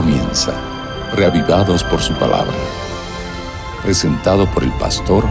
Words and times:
comienza, 0.00 0.52
reavivados 1.16 1.82
por 1.82 1.98
su 1.98 2.14
palabra. 2.14 2.54
Presentado 3.82 4.46
por 4.54 4.62
el 4.62 4.70
pastor 4.78 5.24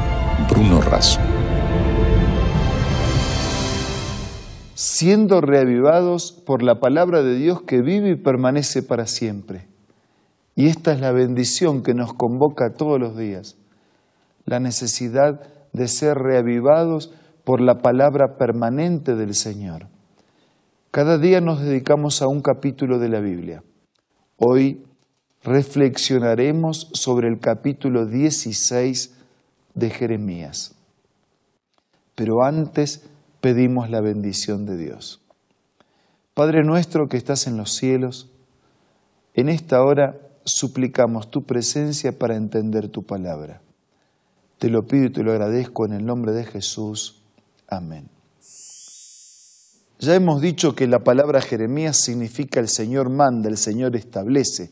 Bruno 0.49 0.81
Razo. 0.81 1.21
Siendo 4.76 5.40
reavivados 5.40 6.33
por 6.33 6.63
la 6.63 6.81
palabra 6.81 7.24
de 7.24 7.35
Dios 7.35 7.62
que 7.62 7.81
vive 7.81 8.10
y 8.10 8.15
permanece 8.15 8.83
para 8.83 9.08
siempre. 9.08 9.69
Y 10.53 10.68
esta 10.68 10.92
es 10.92 10.99
la 10.99 11.13
bendición 11.13 11.81
que 11.81 11.94
nos 11.94 12.13
convoca 12.13 12.74
todos 12.74 12.99
los 12.99 13.15
días. 13.15 13.56
La 14.44 14.60
necesidad 14.60 15.40
de 15.72 15.88
ser 15.88 16.18
reavivados 16.18 17.13
por 17.45 17.62
la 17.62 17.77
palabra 17.77 18.36
permanente 18.38 19.16
del 19.16 19.34
Señor. 19.34 19.88
Cada 20.91 21.18
día 21.18 21.40
nos 21.40 21.62
dedicamos 21.62 22.22
a 22.22 22.27
un 22.27 22.41
capítulo 22.41 22.99
de 22.99 23.08
la 23.08 23.22
Biblia. 23.22 23.63
Hoy 24.40 24.86
reflexionaremos 25.44 26.90
sobre 26.94 27.27
el 27.27 27.40
capítulo 27.40 28.05
16 28.05 29.16
de 29.73 29.90
Jeremías. 29.90 30.76
Pero 32.13 32.44
antes 32.44 33.04
pedimos 33.41 33.90
la 33.90 34.00
bendición 34.00 34.68
de 34.68 34.77
Dios. 34.77 35.22
Padre 36.36 36.63
nuestro 36.63 37.10
que 37.10 37.18
estás 37.18 37.48
en 37.48 37.58
los 37.58 37.73
cielos, 37.73 38.30
en 39.34 39.50
esta 39.50 39.82
hora 39.84 40.20
suplicamos 40.44 41.32
tu 41.32 41.44
presencia 41.44 42.12
para 42.12 42.35
entender 42.35 42.90
tu 42.90 43.02
palabra. 43.04 43.62
Te 44.60 44.70
lo 44.70 44.85
pido 44.85 45.05
y 45.05 45.12
te 45.12 45.24
lo 45.24 45.32
agradezco 45.32 45.85
en 45.88 45.94
el 45.94 46.05
nombre 46.05 46.32
de 46.32 46.46
Jesús. 46.46 47.24
Amén. 47.68 48.16
Ya 50.00 50.14
hemos 50.14 50.42
dicho 50.42 50.76
que 50.76 50.86
la 50.86 51.00
palabra 51.00 51.42
Jeremías 51.42 51.98
significa 51.98 52.60
el 52.60 52.70
Señor 52.70 53.10
manda, 53.10 53.49
el 53.49 53.58
Señor 53.58 53.96
establece. 53.96 54.70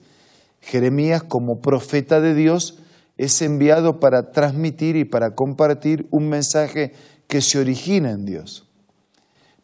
Jeremías 0.61 1.23
como 1.23 1.61
profeta 1.61 2.22
de 2.22 2.36
Dios 2.36 2.77
es 3.17 3.41
enviado 3.41 3.99
para 3.99 4.31
transmitir 4.31 4.95
y 4.95 5.05
para 5.05 5.33
compartir 5.33 6.08
un 6.11 6.30
mensaje 6.30 6.94
que 7.27 7.41
se 7.41 7.58
origina 7.58 8.11
en 8.11 8.25
Dios. 8.25 8.67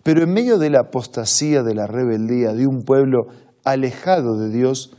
Pero 0.01 0.23
en 0.23 0.33
medio 0.33 0.57
de 0.57 0.71
la 0.71 0.79
apostasía, 0.79 1.61
de 1.61 1.75
la 1.75 1.85
rebeldía 1.85 2.53
de 2.53 2.65
un 2.65 2.81
pueblo 2.81 3.27
alejado 3.63 4.39
de 4.39 4.49
Dios, 4.49 4.95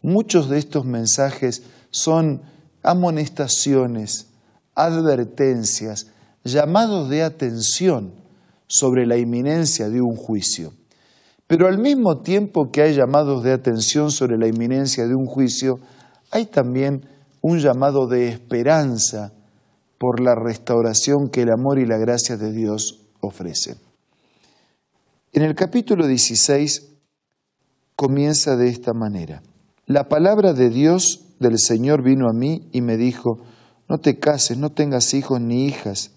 muchos 0.00 0.48
de 0.48 0.58
estos 0.58 0.84
mensajes 0.84 1.64
son 1.90 2.42
amonestaciones, 2.84 4.28
advertencias, 4.76 6.06
llamados 6.44 7.08
de 7.08 7.24
atención 7.24 8.23
sobre 8.74 9.06
la 9.06 9.16
inminencia 9.16 9.88
de 9.88 10.00
un 10.00 10.16
juicio. 10.16 10.72
Pero 11.46 11.68
al 11.68 11.78
mismo 11.78 12.22
tiempo 12.22 12.72
que 12.72 12.82
hay 12.82 12.94
llamados 12.94 13.44
de 13.44 13.52
atención 13.52 14.10
sobre 14.10 14.36
la 14.36 14.48
inminencia 14.48 15.06
de 15.06 15.14
un 15.14 15.26
juicio, 15.26 15.78
hay 16.32 16.46
también 16.46 17.06
un 17.40 17.60
llamado 17.60 18.08
de 18.08 18.28
esperanza 18.28 19.32
por 19.96 20.18
la 20.18 20.34
restauración 20.34 21.28
que 21.28 21.42
el 21.42 21.52
amor 21.52 21.78
y 21.78 21.86
la 21.86 21.98
gracia 21.98 22.36
de 22.36 22.50
Dios 22.50 23.06
ofrecen. 23.20 23.76
En 25.32 25.42
el 25.42 25.54
capítulo 25.54 26.08
16 26.08 26.96
comienza 27.94 28.56
de 28.56 28.70
esta 28.70 28.92
manera. 28.92 29.40
La 29.86 30.08
palabra 30.08 30.52
de 30.52 30.68
Dios 30.68 31.26
del 31.38 31.60
Señor 31.60 32.02
vino 32.02 32.28
a 32.28 32.32
mí 32.32 32.68
y 32.72 32.80
me 32.80 32.96
dijo, 32.96 33.38
no 33.88 33.98
te 33.98 34.18
cases, 34.18 34.58
no 34.58 34.72
tengas 34.72 35.14
hijos 35.14 35.40
ni 35.40 35.66
hijas 35.66 36.10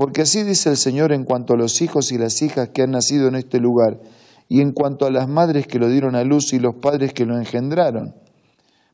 porque 0.00 0.22
así 0.22 0.44
dice 0.44 0.70
el 0.70 0.78
Señor 0.78 1.12
en 1.12 1.24
cuanto 1.24 1.52
a 1.52 1.58
los 1.58 1.82
hijos 1.82 2.10
y 2.10 2.16
las 2.16 2.40
hijas 2.40 2.70
que 2.70 2.80
han 2.80 2.92
nacido 2.92 3.28
en 3.28 3.34
este 3.34 3.60
lugar, 3.60 4.00
y 4.48 4.62
en 4.62 4.72
cuanto 4.72 5.04
a 5.04 5.10
las 5.10 5.28
madres 5.28 5.66
que 5.66 5.78
lo 5.78 5.90
dieron 5.90 6.16
a 6.16 6.24
luz 6.24 6.54
y 6.54 6.58
los 6.58 6.76
padres 6.76 7.12
que 7.12 7.26
lo 7.26 7.36
engendraron. 7.36 8.14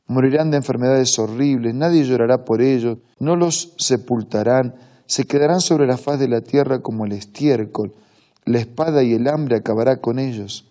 Morirán 0.07 0.51
de 0.51 0.57
enfermedades 0.57 1.17
horribles, 1.17 1.73
nadie 1.73 2.03
llorará 2.03 2.43
por 2.43 2.61
ellos, 2.61 2.97
no 3.19 3.37
los 3.37 3.73
sepultarán, 3.77 4.75
se 5.05 5.23
quedarán 5.23 5.61
sobre 5.61 5.87
la 5.87 5.95
faz 5.95 6.19
de 6.19 6.27
la 6.27 6.41
tierra 6.41 6.79
como 6.81 7.05
el 7.05 7.13
estiércol, 7.13 7.93
la 8.43 8.59
espada 8.59 9.01
y 9.01 9.13
el 9.13 9.29
hambre 9.29 9.55
acabará 9.55 10.01
con 10.01 10.19
ellos. 10.19 10.65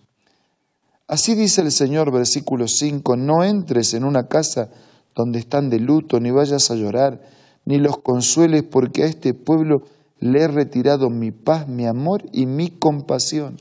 Así 1.08 1.34
dice 1.34 1.62
el 1.62 1.72
Señor, 1.72 2.12
versículo 2.12 2.68
5, 2.68 3.16
no 3.16 3.42
entres 3.42 3.94
en 3.94 4.04
una 4.04 4.28
casa 4.28 4.68
donde 5.14 5.38
están 5.38 5.70
de 5.70 5.80
luto, 5.80 6.20
ni 6.20 6.30
vayas 6.30 6.70
a 6.70 6.74
llorar, 6.74 7.22
ni 7.64 7.78
los 7.78 7.96
consueles, 8.02 8.64
porque 8.64 9.04
a 9.04 9.06
este 9.06 9.32
pueblo 9.32 9.95
le 10.20 10.42
he 10.42 10.48
retirado 10.48 11.10
mi 11.10 11.30
paz, 11.30 11.68
mi 11.68 11.86
amor 11.86 12.24
y 12.32 12.46
mi 12.46 12.70
compasión. 12.70 13.56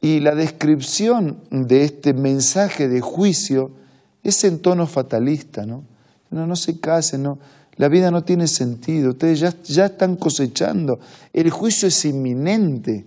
Y 0.00 0.20
la 0.20 0.34
descripción 0.34 1.40
de 1.50 1.84
este 1.84 2.14
mensaje 2.14 2.88
de 2.88 3.00
juicio 3.00 3.72
es 4.22 4.44
en 4.44 4.60
tono 4.60 4.86
fatalista, 4.86 5.66
¿no? 5.66 5.84
No, 6.30 6.46
no 6.46 6.56
se 6.56 6.78
casen, 6.78 7.24
no. 7.24 7.38
La 7.76 7.88
vida 7.88 8.10
no 8.10 8.22
tiene 8.22 8.46
sentido, 8.48 9.10
ustedes 9.10 9.40
ya, 9.40 9.54
ya 9.62 9.86
están 9.86 10.16
cosechando, 10.16 10.98
el 11.32 11.50
juicio 11.50 11.86
es 11.88 12.04
inminente, 12.04 13.06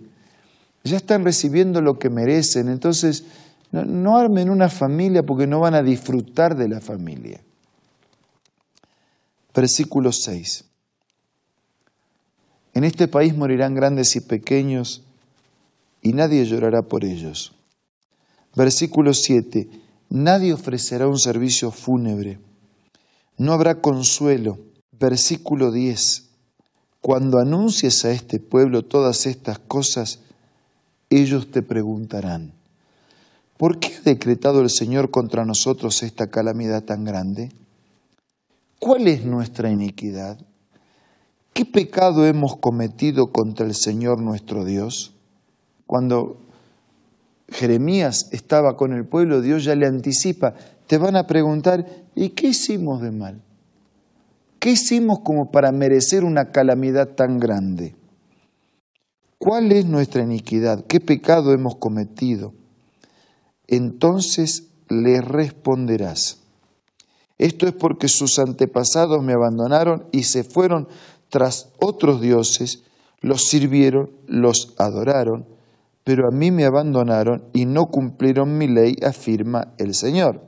ya 0.83 0.95
están 0.95 1.25
recibiendo 1.25 1.81
lo 1.81 1.99
que 1.99 2.09
merecen, 2.09 2.69
entonces 2.69 3.25
no, 3.71 3.83
no 3.83 4.17
armen 4.17 4.49
una 4.49 4.69
familia 4.69 5.23
porque 5.23 5.45
no 5.45 5.59
van 5.59 5.75
a 5.75 5.83
disfrutar 5.83 6.55
de 6.55 6.69
la 6.69 6.79
familia. 6.79 7.41
Versículo 9.53 10.13
6. 10.13 10.70
En 12.73 12.83
este 12.83 13.07
país 13.07 13.35
morirán 13.35 13.75
grandes 13.75 14.15
y 14.15 14.21
pequeños 14.21 15.03
y 16.01 16.13
nadie 16.13 16.45
llorará 16.45 16.83
por 16.83 17.03
ellos. 17.03 17.53
Versículo 18.55 19.13
7. 19.13 19.69
Nadie 20.09 20.53
ofrecerá 20.53 21.07
un 21.07 21.19
servicio 21.19 21.71
fúnebre. 21.71 22.39
No 23.37 23.53
habrá 23.53 23.81
consuelo. 23.81 24.57
Versículo 24.91 25.71
10. 25.71 26.29
Cuando 27.01 27.39
anuncies 27.39 28.05
a 28.05 28.11
este 28.11 28.39
pueblo 28.39 28.83
todas 28.83 29.25
estas 29.25 29.57
cosas, 29.57 30.19
ellos 31.09 31.49
te 31.51 31.61
preguntarán, 31.61 32.53
¿por 33.57 33.79
qué 33.79 33.95
ha 33.95 34.01
decretado 34.01 34.61
el 34.61 34.69
Señor 34.69 35.11
contra 35.11 35.43
nosotros 35.43 36.03
esta 36.03 36.27
calamidad 36.27 36.83
tan 36.83 37.03
grande? 37.03 37.51
¿Cuál 38.79 39.07
es 39.07 39.25
nuestra 39.25 39.71
iniquidad? 39.71 40.39
¿Qué 41.53 41.65
pecado 41.65 42.25
hemos 42.25 42.55
cometido 42.57 43.31
contra 43.31 43.65
el 43.65 43.75
Señor 43.75 44.21
nuestro 44.21 44.63
Dios? 44.63 45.13
Cuando 45.85 46.37
Jeremías 47.49 48.29
estaba 48.31 48.77
con 48.77 48.93
el 48.93 49.05
pueblo, 49.05 49.41
Dios 49.41 49.65
ya 49.65 49.75
le 49.75 49.85
anticipa, 49.85 50.53
te 50.87 50.97
van 50.97 51.17
a 51.17 51.27
preguntar, 51.27 51.85
¿y 52.15 52.29
qué 52.29 52.47
hicimos 52.47 53.01
de 53.01 53.11
mal? 53.11 53.41
¿Qué 54.59 54.71
hicimos 54.71 55.19
como 55.19 55.51
para 55.51 55.71
merecer 55.71 56.23
una 56.23 56.51
calamidad 56.51 57.09
tan 57.09 57.39
grande? 57.39 57.95
¿Cuál 59.37 59.71
es 59.71 59.85
nuestra 59.85 60.23
iniquidad? 60.23 60.85
¿Qué 60.85 60.99
pecado 60.99 61.51
hemos 61.51 61.75
cometido? 61.75 62.53
Entonces 63.67 64.67
le 64.87 65.19
responderás, 65.19 66.41
esto 67.37 67.65
es 67.65 67.73
porque 67.73 68.07
sus 68.07 68.37
antepasados 68.37 69.23
me 69.23 69.33
abandonaron 69.33 70.05
y 70.11 70.23
se 70.23 70.43
fueron 70.43 70.87
tras 71.31 71.69
otros 71.79 72.21
dioses, 72.21 72.83
los 73.21 73.45
sirvieron, 73.45 74.11
los 74.27 74.73
adoraron, 74.77 75.47
pero 76.03 76.27
a 76.27 76.31
mí 76.31 76.51
me 76.51 76.65
abandonaron 76.65 77.45
y 77.53 77.65
no 77.65 77.85
cumplieron 77.87 78.57
mi 78.57 78.67
ley, 78.67 78.97
afirma 79.01 79.73
el 79.77 79.95
Señor. 79.95 80.41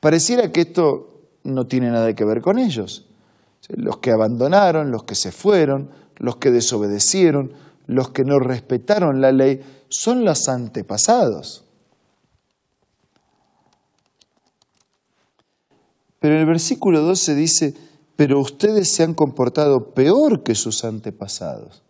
Pareciera 0.00 0.52
que 0.52 0.60
esto 0.60 1.22
no 1.44 1.66
tiene 1.66 1.90
nada 1.90 2.14
que 2.14 2.26
ver 2.26 2.42
con 2.42 2.58
ellos. 2.58 3.06
Los 3.68 3.98
que 3.98 4.10
abandonaron, 4.10 4.90
los 4.90 5.04
que 5.04 5.14
se 5.14 5.32
fueron, 5.32 5.90
los 6.16 6.36
que 6.36 6.50
desobedecieron, 6.50 7.54
los 7.86 8.10
que 8.10 8.24
no 8.24 8.38
respetaron 8.38 9.22
la 9.22 9.32
ley, 9.32 9.62
son 9.88 10.26
los 10.26 10.46
antepasados. 10.48 11.64
Pero 16.20 16.34
en 16.34 16.40
el 16.40 16.46
versículo 16.46 17.00
12 17.00 17.34
dice, 17.34 17.85
pero 18.16 18.40
ustedes 18.40 18.92
se 18.94 19.02
han 19.02 19.14
comportado 19.14 19.92
peor 19.94 20.42
que 20.42 20.54
sus 20.54 20.84
antepasados. 20.84 21.82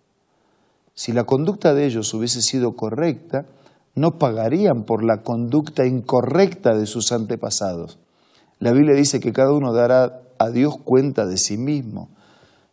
Si 0.95 1.13
la 1.13 1.25
conducta 1.25 1.73
de 1.73 1.87
ellos 1.87 2.13
hubiese 2.15 2.43
sido 2.43 2.75
correcta, 2.75 3.47
no 3.95 4.19
pagarían 4.19 4.85
por 4.85 5.05
la 5.05 5.23
conducta 5.23 5.87
incorrecta 5.87 6.77
de 6.77 6.87
sus 6.87 7.13
antepasados. 7.13 7.99
La 8.59 8.73
Biblia 8.73 8.95
dice 8.95 9.21
que 9.21 9.33
cada 9.33 9.53
uno 9.53 9.73
dará 9.73 10.23
a 10.39 10.51
Dios 10.51 10.77
cuenta 10.85 11.27
de 11.27 11.37
sí 11.37 11.57
mismo, 11.57 12.11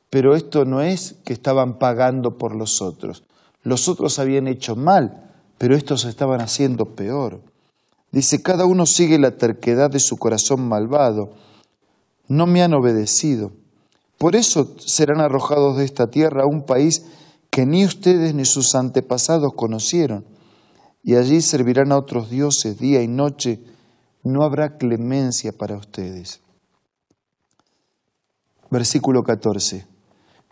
pero 0.10 0.36
esto 0.36 0.66
no 0.66 0.82
es 0.82 1.16
que 1.24 1.34
estaban 1.34 1.78
pagando 1.80 2.38
por 2.38 2.56
los 2.56 2.82
otros. 2.82 3.24
Los 3.62 3.88
otros 3.88 4.20
habían 4.20 4.48
hecho 4.48 4.76
mal, 4.76 5.32
pero 5.58 5.76
estos 5.76 6.06
estaban 6.06 6.42
haciendo 6.42 6.96
peor. 6.96 7.42
Dice, 8.12 8.42
cada 8.42 8.66
uno 8.66 8.86
sigue 8.86 9.18
la 9.18 9.38
terquedad 9.38 9.90
de 9.90 10.00
su 10.00 10.18
corazón 10.18 10.68
malvado 10.68 11.32
no 12.34 12.48
me 12.48 12.64
han 12.64 12.74
obedecido. 12.74 13.52
Por 14.18 14.36
eso 14.36 14.76
serán 14.80 15.22
arrojados 15.22 15.78
de 15.78 15.86
esta 15.86 16.10
tierra 16.10 16.44
a 16.44 16.48
un 16.48 16.66
país 16.66 17.06
que 17.50 17.66
ni 17.66 17.86
ustedes 17.86 18.34
ni 18.34 18.46
sus 18.46 18.76
antepasados 18.76 19.54
conocieron. 19.56 20.26
y 21.06 21.16
allí 21.16 21.42
servirán 21.42 21.92
a 21.92 21.98
otros 21.98 22.30
dioses 22.30 22.80
día 22.80 23.02
y 23.02 23.10
noche, 23.10 23.60
no 24.24 24.44
habrá 24.44 24.78
clemencia 24.78 25.52
para 25.52 25.76
ustedes. 25.76 26.40
Versículo 28.72 29.22
14. 29.24 29.86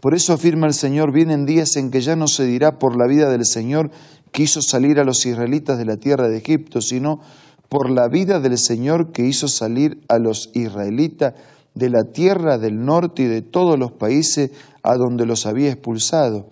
Por 0.02 0.14
eso 0.14 0.34
afirma 0.34 0.68
el 0.68 0.74
Señor, 0.74 1.14
vienen 1.14 1.46
días 1.46 1.78
en 1.78 1.90
que 1.90 2.02
ya 2.02 2.18
no 2.18 2.28
se 2.28 2.44
dirá 2.44 2.80
por 2.80 2.98
la 2.98 3.08
vida 3.08 3.30
del 3.30 3.46
Señor 3.46 3.92
que 4.34 4.44
hizo 4.44 4.62
salir 4.62 5.00
a 5.00 5.06
los 5.06 5.26
israelitas 5.26 5.78
de 5.78 5.86
la 5.86 5.96
tierra 5.96 6.28
de 6.28 6.40
Egipto, 6.40 6.82
sino 6.82 7.22
por 7.70 7.90
la 7.90 8.10
vida 8.10 8.42
del 8.42 8.58
Señor 8.58 9.14
que 9.14 9.26
hizo 9.26 9.48
salir 9.48 10.04
a 10.10 10.20
los 10.20 10.50
israelitas 10.54 11.36
de 11.74 11.90
la 11.90 12.04
tierra 12.04 12.58
del 12.58 12.84
norte 12.84 13.24
y 13.24 13.28
de 13.28 13.42
todos 13.42 13.80
los 13.80 13.92
países 13.92 14.52
a 14.84 14.96
donde 14.96 15.26
los 15.26 15.46
había 15.46 15.72
expulsado. 15.72 16.50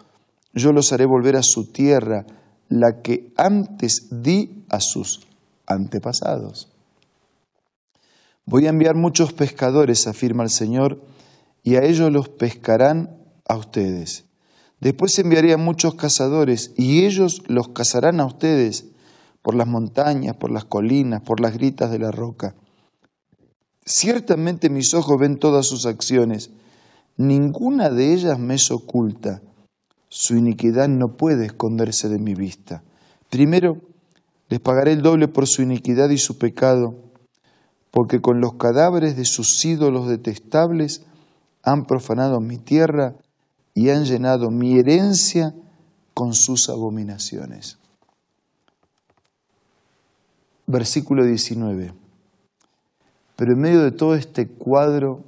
Yo 0.53 0.71
los 0.71 0.91
haré 0.93 1.05
volver 1.05 1.35
a 1.35 1.43
su 1.43 1.71
tierra, 1.71 2.25
la 2.69 3.01
que 3.01 3.33
antes 3.37 4.07
di 4.11 4.63
a 4.69 4.79
sus 4.79 5.27
antepasados. 5.65 6.69
Voy 8.45 8.65
a 8.65 8.69
enviar 8.69 8.95
muchos 8.95 9.33
pescadores, 9.33 10.07
afirma 10.07 10.43
el 10.43 10.49
Señor, 10.49 11.01
y 11.63 11.75
a 11.75 11.83
ellos 11.83 12.11
los 12.11 12.29
pescarán 12.29 13.17
a 13.47 13.55
ustedes. 13.57 14.25
Después 14.79 15.19
enviaré 15.19 15.53
a 15.53 15.57
muchos 15.57 15.95
cazadores, 15.95 16.73
y 16.75 17.05
ellos 17.05 17.43
los 17.47 17.69
cazarán 17.69 18.19
a 18.19 18.25
ustedes 18.25 18.85
por 19.41 19.55
las 19.55 19.67
montañas, 19.67 20.35
por 20.37 20.51
las 20.51 20.65
colinas, 20.65 21.21
por 21.21 21.41
las 21.41 21.53
gritas 21.53 21.91
de 21.91 21.99
la 21.99 22.11
roca. 22.11 22.55
Ciertamente 23.85 24.69
mis 24.69 24.93
ojos 24.93 25.19
ven 25.19 25.37
todas 25.37 25.65
sus 25.65 25.85
acciones, 25.85 26.51
ninguna 27.17 27.89
de 27.89 28.13
ellas 28.13 28.39
me 28.39 28.55
es 28.55 28.71
oculta. 28.71 29.41
Su 30.09 30.35
iniquidad 30.35 30.87
no 30.87 31.17
puede 31.17 31.45
esconderse 31.45 32.09
de 32.09 32.19
mi 32.19 32.33
vista. 32.33 32.83
Primero, 33.29 33.81
les 34.49 34.59
pagaré 34.59 34.93
el 34.93 35.01
doble 35.01 35.27
por 35.27 35.47
su 35.47 35.61
iniquidad 35.61 36.09
y 36.09 36.17
su 36.17 36.37
pecado, 36.37 36.95
porque 37.91 38.21
con 38.21 38.41
los 38.41 38.53
cadáveres 38.53 39.15
de 39.15 39.25
sus 39.25 39.63
ídolos 39.63 40.07
detestables 40.07 41.03
han 41.63 41.85
profanado 41.85 42.39
mi 42.39 42.57
tierra 42.57 43.15
y 43.73 43.89
han 43.89 44.05
llenado 44.05 44.49
mi 44.49 44.79
herencia 44.79 45.53
con 46.13 46.33
sus 46.33 46.69
abominaciones. 46.69 47.77
Versículo 50.67 51.25
19. 51.25 51.93
Pero 53.39 53.53
en 53.53 53.61
medio 53.61 53.83
de 53.83 53.91
todo 53.91 54.15
este 54.15 54.49
cuadro 54.49 55.23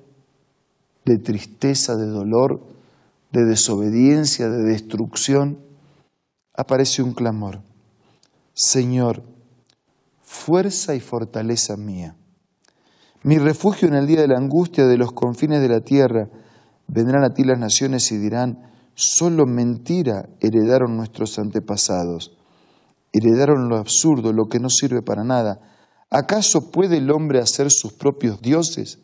de 1.05 1.17
tristeza, 1.17 1.95
de 1.95 2.07
dolor, 2.07 2.59
de 3.31 3.45
desobediencia, 3.45 4.49
de 4.49 4.63
destrucción, 4.63 5.59
aparece 6.53 7.03
un 7.03 7.13
clamor. 7.13 7.61
Señor, 8.53 9.23
fuerza 10.19 10.93
y 10.93 10.99
fortaleza 10.99 11.77
mía, 11.77 12.17
mi 13.23 13.37
refugio 13.37 13.87
en 13.87 13.93
el 13.93 14.07
día 14.07 14.19
de 14.19 14.27
la 14.27 14.39
angustia 14.39 14.87
de 14.87 14.97
los 14.97 15.13
confines 15.13 15.61
de 15.61 15.69
la 15.69 15.79
tierra, 15.79 16.27
vendrán 16.87 17.23
a 17.23 17.33
ti 17.33 17.45
las 17.45 17.59
naciones 17.59 18.11
y 18.11 18.17
dirán, 18.17 18.73
solo 18.93 19.45
mentira 19.45 20.27
heredaron 20.41 20.97
nuestros 20.97 21.39
antepasados, 21.39 22.37
heredaron 23.13 23.69
lo 23.69 23.77
absurdo, 23.77 24.33
lo 24.33 24.49
que 24.49 24.59
no 24.59 24.67
sirve 24.67 25.01
para 25.01 25.23
nada, 25.23 25.61
¿Acaso 26.11 26.71
puede 26.71 26.97
el 26.97 27.09
hombre 27.09 27.39
hacer 27.39 27.71
sus 27.71 27.93
propios 27.93 28.41
dioses? 28.41 28.99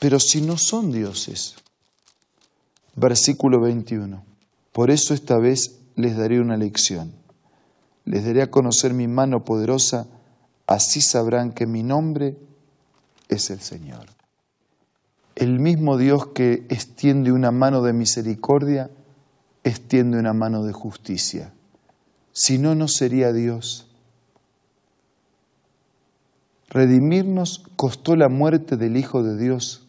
Pero 0.00 0.18
si 0.18 0.42
no 0.42 0.58
son 0.58 0.90
dioses. 0.90 1.54
Versículo 2.96 3.60
21. 3.60 4.24
Por 4.72 4.90
eso 4.90 5.14
esta 5.14 5.38
vez 5.38 5.78
les 5.94 6.16
daré 6.16 6.40
una 6.40 6.56
lección. 6.56 7.12
Les 8.04 8.24
daré 8.24 8.42
a 8.42 8.50
conocer 8.50 8.92
mi 8.92 9.06
mano 9.06 9.44
poderosa, 9.44 10.08
así 10.66 11.00
sabrán 11.00 11.52
que 11.52 11.66
mi 11.66 11.84
nombre 11.84 12.36
es 13.28 13.50
el 13.50 13.60
Señor. 13.60 14.06
El 15.36 15.60
mismo 15.60 15.96
Dios 15.96 16.28
que 16.28 16.66
extiende 16.70 17.30
una 17.30 17.52
mano 17.52 17.82
de 17.82 17.92
misericordia, 17.92 18.90
extiende 19.62 20.18
una 20.18 20.32
mano 20.32 20.64
de 20.64 20.72
justicia. 20.72 21.52
Si 22.32 22.58
no, 22.58 22.74
no 22.74 22.88
sería 22.88 23.32
Dios. 23.32 23.89
Redimirnos 26.70 27.64
costó 27.74 28.14
la 28.14 28.28
muerte 28.28 28.76
del 28.76 28.96
Hijo 28.96 29.24
de 29.24 29.36
Dios, 29.36 29.88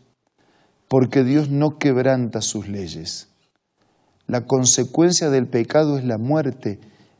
porque 0.87 1.23
Dios 1.23 1.49
no 1.49 1.77
quebranta 1.77 2.41
sus 2.41 2.67
leyes. 2.67 3.29
La 4.25 4.47
consecuencia 4.47 5.29
del 5.29 5.47
pecado 5.47 5.99
es 5.99 6.05
la 6.05 6.17
muerte, 6.17 6.79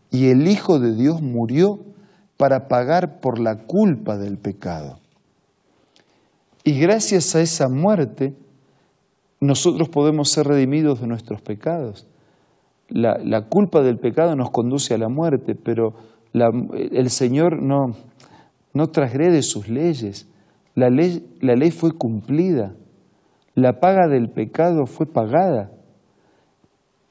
y 0.10 0.30
el 0.30 0.48
Hijo 0.48 0.80
de 0.80 0.96
Dios 0.96 1.22
murió 1.22 1.80
para 2.38 2.68
pagar 2.68 3.20
por 3.20 3.38
la 3.40 3.66
culpa 3.66 4.18
del 4.18 4.40
pecado. 4.40 5.00
Y 6.64 6.80
gracias 6.80 7.36
a 7.36 7.42
esa 7.42 7.70
muerte, 7.70 8.34
nosotros 9.40 9.90
podemos 9.90 10.32
ser 10.32 10.48
redimidos 10.48 11.02
de 11.02 11.08
nuestros 11.08 11.42
pecados. 11.42 12.08
La, 12.90 13.48
culpa 13.48 13.82
del 13.82 14.00
pecado 14.00 14.36
nos 14.36 14.50
conduce 14.50 14.96
a 14.96 14.98
la 14.98 15.08
muerte, 15.08 15.54
pero 15.54 15.94
el 16.34 17.10
Señor 17.10 17.62
no, 17.62 17.96
no 18.74 18.88
transgrede 18.88 19.42
sus 19.42 19.68
leyes. 19.68 20.28
La 20.76 20.90
ley, 20.90 21.26
la 21.42 21.56
ley 21.56 21.72
fue 21.72 21.92
cumplida, 21.92 22.76
la 23.56 23.80
paga 23.80 24.08
del 24.08 24.30
pecado 24.30 24.86
fue 24.86 25.06
pagada. 25.06 25.72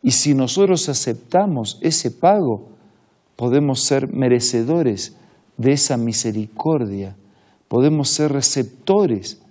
Y 0.03 0.13
si 0.13 0.35
nosotros 0.35 0.89
aceptamos 0.89 1.79
ese 1.83 2.11
pago, 2.11 2.71
podemos 3.37 3.85
ser 3.85 4.13
merecedores 4.13 5.17
de 5.57 5.73
esa 5.73 5.99
misericordia, 5.99 7.17
podemos 7.69 8.09
ser 8.09 8.33
receptores 8.33 9.43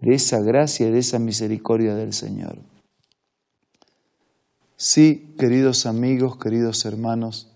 de 0.00 0.14
esa 0.14 0.40
gracia 0.40 0.86
y 0.86 0.92
de 0.92 1.00
esa 1.00 1.18
misericordia 1.18 1.94
del 1.96 2.12
Señor. 2.12 2.58
Sí, 4.76 5.34
queridos 5.36 5.86
amigos, 5.86 6.38
queridos 6.38 6.84
hermanos, 6.84 7.50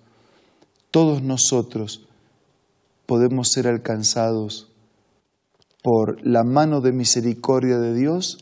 todos 0.90 1.22
nosotros 1.22 2.08
podemos 3.12 3.50
ser 3.50 3.68
alcanzados 3.68 4.72
por 5.82 6.26
la 6.26 6.44
mano 6.44 6.80
de 6.80 6.92
misericordia 6.92 7.76
de 7.76 7.92
Dios 7.92 8.38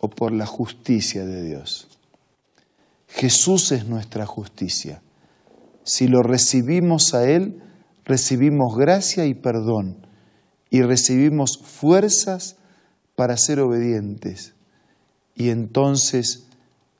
o 0.00 0.10
por 0.10 0.32
la 0.32 0.44
justicia 0.44 1.24
de 1.24 1.44
Dios. 1.44 1.86
Jesús 3.06 3.70
es 3.70 3.86
nuestra 3.86 4.26
justicia. 4.26 5.02
Si 5.84 6.08
lo 6.08 6.20
recibimos 6.24 7.14
a 7.14 7.30
Él, 7.30 7.62
recibimos 8.04 8.76
gracia 8.76 9.26
y 9.26 9.34
perdón 9.34 10.04
y 10.68 10.82
recibimos 10.82 11.56
fuerzas 11.56 12.56
para 13.14 13.36
ser 13.36 13.60
obedientes. 13.60 14.54
Y 15.36 15.50
entonces 15.50 16.48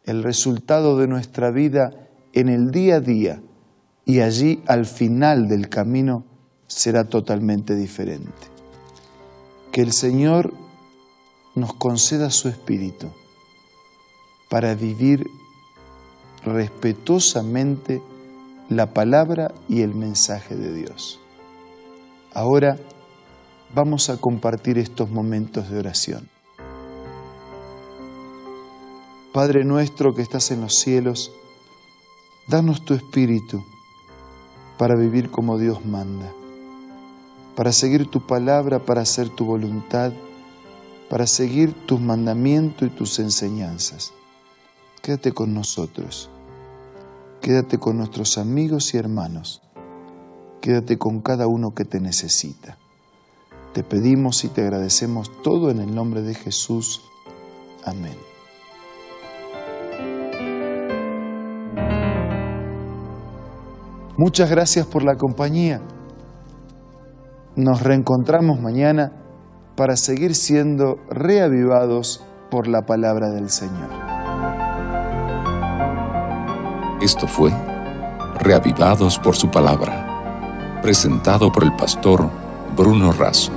el 0.04 0.22
resultado 0.22 0.96
de 0.98 1.08
nuestra 1.08 1.50
vida 1.50 1.90
en 2.32 2.48
el 2.48 2.70
día 2.70 2.98
a 2.98 3.00
día 3.00 3.42
y 4.04 4.20
allí 4.20 4.62
al 4.68 4.86
final 4.86 5.48
del 5.48 5.68
camino 5.68 6.29
será 6.70 7.04
totalmente 7.04 7.74
diferente. 7.74 8.48
Que 9.72 9.82
el 9.82 9.92
Señor 9.92 10.54
nos 11.56 11.74
conceda 11.74 12.30
su 12.30 12.48
espíritu 12.48 13.08
para 14.48 14.74
vivir 14.74 15.28
respetuosamente 16.44 18.00
la 18.68 18.94
palabra 18.94 19.52
y 19.68 19.82
el 19.82 19.94
mensaje 19.94 20.56
de 20.56 20.72
Dios. 20.72 21.18
Ahora 22.32 22.78
vamos 23.74 24.08
a 24.08 24.16
compartir 24.16 24.78
estos 24.78 25.10
momentos 25.10 25.68
de 25.70 25.78
oración. 25.78 26.28
Padre 29.32 29.64
nuestro 29.64 30.14
que 30.14 30.22
estás 30.22 30.52
en 30.52 30.60
los 30.60 30.76
cielos, 30.76 31.32
danos 32.48 32.84
tu 32.84 32.94
espíritu 32.94 33.64
para 34.78 34.94
vivir 34.96 35.30
como 35.30 35.58
Dios 35.58 35.84
manda 35.84 36.32
para 37.56 37.72
seguir 37.72 38.10
tu 38.10 38.26
palabra, 38.26 38.84
para 38.84 39.02
hacer 39.02 39.28
tu 39.28 39.44
voluntad, 39.44 40.12
para 41.08 41.26
seguir 41.26 41.74
tus 41.86 42.00
mandamientos 42.00 42.88
y 42.88 42.90
tus 42.90 43.18
enseñanzas. 43.18 44.12
Quédate 45.02 45.32
con 45.32 45.54
nosotros, 45.54 46.30
quédate 47.40 47.78
con 47.78 47.96
nuestros 47.96 48.38
amigos 48.38 48.94
y 48.94 48.98
hermanos, 48.98 49.62
quédate 50.60 50.98
con 50.98 51.20
cada 51.20 51.46
uno 51.46 51.74
que 51.74 51.84
te 51.84 52.00
necesita. 52.00 52.78
Te 53.72 53.84
pedimos 53.84 54.44
y 54.44 54.48
te 54.48 54.62
agradecemos 54.62 55.30
todo 55.42 55.70
en 55.70 55.80
el 55.80 55.94
nombre 55.94 56.22
de 56.22 56.34
Jesús. 56.34 57.02
Amén. 57.84 58.16
Muchas 64.16 64.50
gracias 64.50 64.86
por 64.86 65.02
la 65.02 65.16
compañía. 65.16 65.80
Nos 67.60 67.82
reencontramos 67.82 68.58
mañana 68.58 69.12
para 69.76 69.94
seguir 69.96 70.34
siendo 70.34 70.96
reavivados 71.10 72.24
por 72.50 72.66
la 72.66 72.86
palabra 72.86 73.28
del 73.28 73.50
Señor. 73.50 73.90
Esto 77.02 77.26
fue 77.26 77.52
Reavivados 78.38 79.18
por 79.18 79.36
su 79.36 79.50
palabra 79.50 80.80
presentado 80.80 81.52
por 81.52 81.64
el 81.64 81.76
pastor 81.76 82.30
Bruno 82.74 83.12
Razo. 83.12 83.52